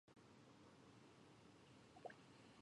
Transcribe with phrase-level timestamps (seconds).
[0.03, 0.09] 索
[2.09, 2.13] 尔尼。